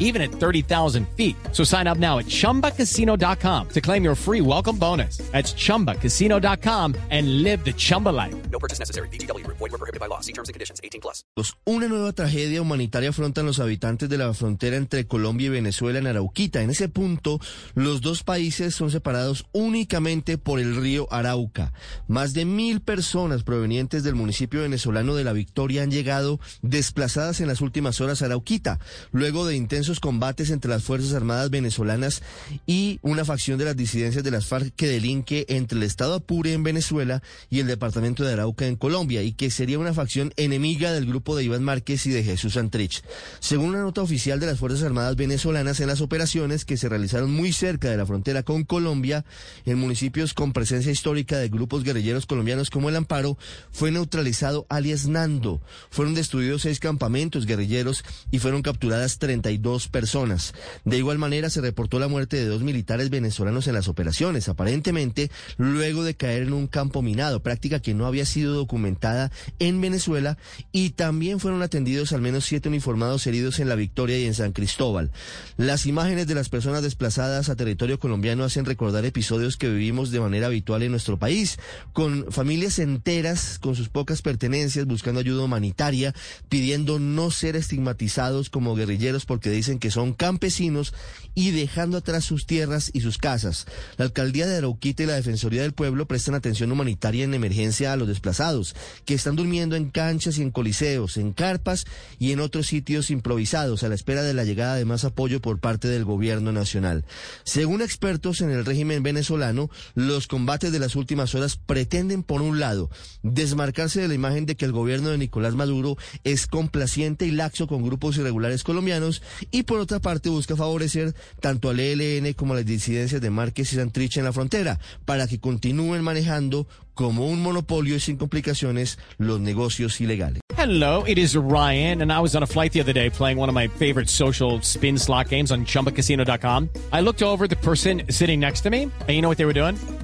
even 0.00 0.20
at 0.20 0.32
30,000 0.32 1.06
feet. 1.16 1.36
So 1.52 1.62
sign 1.62 1.86
up 1.86 1.98
now 1.98 2.18
at 2.18 2.26
chumbacasino.com 2.26 3.68
to 3.68 3.80
claim 3.80 4.02
your 4.02 4.16
free 4.16 4.40
welcome 4.40 4.76
bonus. 4.76 5.18
That's 5.30 5.54
chumbacasino.com 5.54 6.96
and 7.10 7.42
live 7.44 7.64
the 7.64 7.72
Chumba 7.72 8.08
life. 8.08 8.34
No 8.50 8.58
purchase 8.58 8.80
necessary. 8.80 9.08
BGW. 9.08 9.46
Void 9.46 9.60
were 9.60 9.78
prohibited 9.78 10.00
by 10.00 10.06
law. 10.06 10.20
See 10.20 10.32
terms 10.32 10.48
and 10.48 10.54
conditions. 10.54 10.80
18 10.82 11.00
plus. 11.00 11.24
Una 11.64 11.88
nueva 11.88 12.12
tragedia 12.12 12.60
humanitaria 12.60 13.10
afrontan 13.10 13.46
los 13.46 13.60
habitantes 13.60 14.08
de 14.08 14.18
la 14.18 14.32
frontera 14.34 14.76
entre 14.76 15.06
Colombia 15.06 15.46
y 15.46 15.50
Venezuela 15.50 15.98
en 15.98 16.06
Arauquita. 16.06 16.62
En 16.62 16.70
ese 16.70 16.88
punto, 16.88 17.40
los 17.74 18.00
dos 18.00 18.24
países 18.24 18.74
son 18.74 18.90
separados 18.90 19.46
únicamente 19.52 20.38
por 20.38 20.60
el 20.60 20.76
río 20.76 21.06
Arauca. 21.10 21.72
Más 22.08 22.32
de 22.32 22.44
mil 22.44 22.80
personas 22.80 23.42
provenientes 23.42 24.02
del 24.02 24.14
municipio 24.14 24.62
venezolano 24.62 25.14
de 25.14 25.24
La 25.24 25.32
Victoria 25.32 25.82
han 25.82 25.90
llegado 25.90 26.40
desplazadas 26.62 27.40
en 27.40 27.48
las 27.48 27.60
últimas 27.60 28.00
horas 28.00 28.22
a 28.22 28.26
Arauquita, 28.26 28.78
luego 29.12 29.46
de 29.46 29.56
intensos 29.56 29.89
combates 29.98 30.50
entre 30.50 30.70
las 30.70 30.84
Fuerzas 30.84 31.14
Armadas 31.14 31.50
venezolanas 31.50 32.22
y 32.66 33.00
una 33.02 33.24
facción 33.24 33.58
de 33.58 33.64
las 33.64 33.76
disidencias 33.76 34.22
de 34.22 34.30
las 34.30 34.46
FARC 34.46 34.72
que 34.76 34.86
delinque 34.86 35.46
entre 35.48 35.78
el 35.78 35.84
Estado 35.84 36.14
Apure 36.14 36.52
en 36.52 36.62
Venezuela 36.62 37.22
y 37.48 37.60
el 37.60 37.66
departamento 37.66 38.22
de 38.22 38.34
Arauca 38.34 38.66
en 38.66 38.76
Colombia, 38.76 39.22
y 39.22 39.32
que 39.32 39.50
sería 39.50 39.78
una 39.78 39.94
facción 39.94 40.32
enemiga 40.36 40.92
del 40.92 41.06
grupo 41.06 41.34
de 41.34 41.44
Iván 41.44 41.64
Márquez 41.64 42.06
y 42.06 42.10
de 42.10 42.22
Jesús 42.22 42.54
Santrich. 42.54 43.02
Según 43.40 43.70
una 43.70 43.82
nota 43.82 44.02
oficial 44.02 44.38
de 44.38 44.46
las 44.46 44.58
Fuerzas 44.58 44.82
Armadas 44.82 45.16
venezolanas 45.16 45.80
en 45.80 45.88
las 45.88 46.00
operaciones 46.00 46.64
que 46.64 46.76
se 46.76 46.88
realizaron 46.88 47.32
muy 47.32 47.52
cerca 47.52 47.90
de 47.90 47.96
la 47.96 48.06
frontera 48.06 48.42
con 48.42 48.64
Colombia, 48.64 49.24
en 49.64 49.78
municipios 49.78 50.34
con 50.34 50.52
presencia 50.52 50.92
histórica 50.92 51.38
de 51.38 51.48
grupos 51.48 51.82
guerrilleros 51.82 52.26
colombianos 52.26 52.68
como 52.70 52.88
el 52.88 52.96
Amparo, 52.96 53.38
fue 53.70 53.90
neutralizado 53.90 54.66
alias 54.68 55.06
Nando. 55.06 55.60
Fueron 55.90 56.14
destruidos 56.14 56.62
seis 56.62 56.80
campamentos 56.80 57.46
guerrilleros 57.46 58.04
y 58.30 58.38
fueron 58.38 58.62
capturadas 58.62 59.18
32 59.18 59.79
personas. 59.88 60.54
De 60.84 60.98
igual 60.98 61.18
manera 61.18 61.50
se 61.50 61.60
reportó 61.60 61.98
la 61.98 62.08
muerte 62.08 62.36
de 62.36 62.46
dos 62.46 62.62
militares 62.62 63.10
venezolanos 63.10 63.66
en 63.66 63.74
las 63.74 63.88
operaciones, 63.88 64.48
aparentemente 64.48 65.30
luego 65.56 66.04
de 66.04 66.14
caer 66.14 66.42
en 66.42 66.52
un 66.52 66.66
campo 66.66 67.02
minado, 67.02 67.42
práctica 67.42 67.80
que 67.80 67.94
no 67.94 68.06
había 68.06 68.26
sido 68.26 68.54
documentada 68.54 69.30
en 69.58 69.80
Venezuela, 69.80 70.38
y 70.72 70.90
también 70.90 71.40
fueron 71.40 71.62
atendidos 71.62 72.12
al 72.12 72.20
menos 72.20 72.44
siete 72.44 72.68
uniformados 72.68 73.26
heridos 73.26 73.60
en 73.60 73.68
La 73.68 73.74
Victoria 73.74 74.18
y 74.18 74.26
en 74.26 74.34
San 74.34 74.52
Cristóbal. 74.52 75.10
Las 75.56 75.86
imágenes 75.86 76.26
de 76.26 76.34
las 76.34 76.48
personas 76.48 76.82
desplazadas 76.82 77.48
a 77.48 77.56
territorio 77.56 77.98
colombiano 77.98 78.44
hacen 78.44 78.64
recordar 78.64 79.04
episodios 79.04 79.56
que 79.56 79.68
vivimos 79.68 80.10
de 80.10 80.20
manera 80.20 80.46
habitual 80.46 80.82
en 80.82 80.90
nuestro 80.90 81.18
país, 81.18 81.58
con 81.92 82.30
familias 82.32 82.78
enteras 82.78 83.58
con 83.58 83.76
sus 83.76 83.88
pocas 83.88 84.22
pertenencias 84.22 84.86
buscando 84.86 85.20
ayuda 85.20 85.44
humanitaria, 85.44 86.14
pidiendo 86.48 86.98
no 86.98 87.30
ser 87.30 87.56
estigmatizados 87.56 88.50
como 88.50 88.74
guerrilleros 88.74 89.26
porque 89.26 89.50
dicen 89.50 89.69
que 89.78 89.90
son 89.90 90.12
campesinos 90.12 90.92
y 91.34 91.50
dejando 91.52 91.98
atrás 91.98 92.24
sus 92.24 92.46
tierras 92.46 92.90
y 92.92 93.00
sus 93.00 93.18
casas. 93.18 93.66
La 93.96 94.04
alcaldía 94.04 94.46
de 94.46 94.56
Arauquita 94.56 95.02
y 95.02 95.06
la 95.06 95.14
Defensoría 95.14 95.62
del 95.62 95.72
Pueblo 95.72 96.06
prestan 96.06 96.34
atención 96.34 96.72
humanitaria 96.72 97.24
en 97.24 97.34
emergencia 97.34 97.92
a 97.92 97.96
los 97.96 98.08
desplazados, 98.08 98.74
que 99.04 99.14
están 99.14 99.36
durmiendo 99.36 99.76
en 99.76 99.90
canchas 99.90 100.38
y 100.38 100.42
en 100.42 100.50
coliseos, 100.50 101.16
en 101.16 101.32
carpas 101.32 101.86
y 102.18 102.32
en 102.32 102.40
otros 102.40 102.66
sitios 102.66 103.10
improvisados 103.10 103.82
a 103.82 103.88
la 103.88 103.94
espera 103.94 104.22
de 104.22 104.34
la 104.34 104.44
llegada 104.44 104.74
de 104.74 104.84
más 104.84 105.04
apoyo 105.04 105.40
por 105.40 105.60
parte 105.60 105.88
del 105.88 106.04
gobierno 106.04 106.52
nacional. 106.52 107.04
Según 107.44 107.82
expertos 107.82 108.40
en 108.40 108.50
el 108.50 108.64
régimen 108.64 109.02
venezolano, 109.02 109.70
los 109.94 110.26
combates 110.26 110.72
de 110.72 110.78
las 110.78 110.96
últimas 110.96 111.34
horas 111.34 111.56
pretenden, 111.56 112.22
por 112.22 112.42
un 112.42 112.58
lado, 112.58 112.90
desmarcarse 113.22 114.00
de 114.00 114.08
la 114.08 114.14
imagen 114.14 114.46
de 114.46 114.56
que 114.56 114.64
el 114.64 114.72
gobierno 114.72 115.10
de 115.10 115.18
Nicolás 115.18 115.54
Maduro 115.54 115.96
es 116.24 116.46
complaciente 116.46 117.26
y 117.26 117.30
laxo 117.30 117.66
con 117.66 117.82
grupos 117.82 118.16
irregulares 118.16 118.64
colombianos 118.64 119.22
y 119.50 119.64
por 119.64 119.80
otra 119.80 120.00
parte 120.00 120.28
busca 120.28 120.56
favorecer 120.56 121.14
tanto 121.40 121.70
al 121.70 121.80
ELN 121.80 122.32
como 122.34 122.52
a 122.52 122.56
las 122.56 122.66
disidencias 122.66 123.20
de 123.20 123.30
Márquez 123.30 123.72
y 123.72 123.76
Santrich 123.76 124.16
en 124.16 124.24
la 124.24 124.32
frontera 124.32 124.78
para 125.04 125.26
que 125.26 125.40
continúen 125.40 126.02
manejando 126.02 126.66
como 126.94 127.26
un 127.26 127.42
monopolio 127.42 127.96
y 127.96 128.00
sin 128.00 128.16
complicaciones 128.16 128.98
los 129.18 129.40
negocios 129.40 130.00
ilegales. 130.00 130.42
Hello, 130.56 131.04
it 131.06 131.16
is 131.16 131.34
Ryan, 131.34 132.02
and 132.02 132.12
I 132.12 132.20
was 132.20 132.36
on 132.36 132.42
a 132.42 132.46
flight 132.46 132.72
the 132.72 132.80
other 132.80 132.92
day 132.92 133.08
playing 133.08 133.38
one 133.38 133.48
of 133.48 133.54
my 133.54 133.68
favorite 133.68 134.10
social 134.10 134.60
spin 134.60 134.98
slot 134.98 135.30
games 135.30 135.50
on 135.50 135.64
chumbacasino.com. 135.64 136.68
I 136.92 137.00
looked 137.00 137.22
over 137.22 137.48
the 137.48 137.56
person 137.56 138.02
sitting 138.10 138.40
next 138.40 138.60
to 138.64 138.70
me, 138.70 138.82
and 138.82 139.08
you 139.08 139.22
know 139.22 139.28
what 139.30 139.38
they 139.38 139.46
were 139.46 139.54
doing? 139.54 139.76